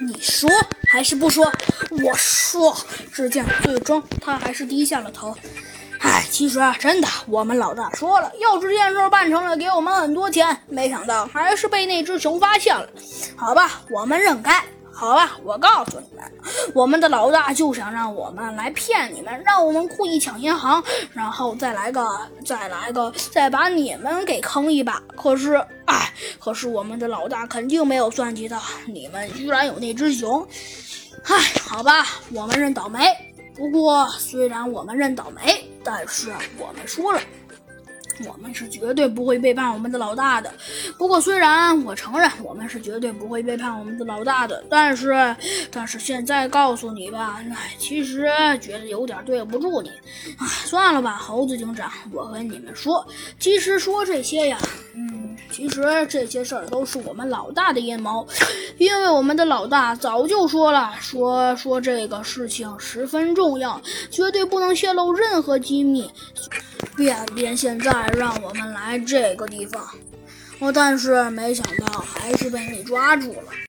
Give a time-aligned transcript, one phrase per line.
[0.00, 0.50] 你说
[0.88, 1.52] 还是不说？
[2.02, 2.76] 我说。
[3.12, 5.36] 只见最终他还是低下了头。
[6.00, 10.58] 唉，其实啊，真的，我们老大说了，要是这件事办成了，给我们很多钱。
[10.68, 12.88] 没想到还是被那只熊发现了。
[13.36, 14.64] 好吧，我们认栽。
[14.92, 16.32] 好吧，我告诉你们，
[16.74, 20.82] 我们的老大就想让我们来骗你们，让我们故意抢银行，
[21.14, 22.06] 然后再来个，
[22.44, 25.02] 再来个，再把你们给坑一把。
[25.16, 25.54] 可是，
[25.86, 30.46] 哎，可是我们的老大肯定没有算计到你们居然有那只熊。
[31.24, 32.98] 唉，好吧，我们认倒霉。
[33.54, 37.20] 不过，虽然我们认倒霉，但是我们输了。
[38.26, 40.52] 我们是绝对不会背叛我们的老大的。
[40.98, 45.34] 不过，虽然我承认我们是绝对不会背叛我们的老大的，但是，
[45.70, 48.28] 但是现在告诉你吧， 哎，其实
[48.60, 49.90] 觉得有点对不住你。
[50.38, 53.06] 哎， 算了吧，猴子警长，我和你们说，
[53.38, 54.58] 其实说这些呀，
[54.94, 58.26] 嗯，其实这些事儿都是我们老大的阴谋，
[58.78, 66.10] 因为我们的老大早就说了，说说这个事情十分重要，绝对不能泄露任何机密。
[67.00, 69.88] 便便现在让我们来这个地方，
[70.58, 73.52] 我，但是没想到还是被你抓住了。